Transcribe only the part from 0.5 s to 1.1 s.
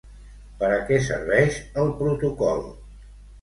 Per a què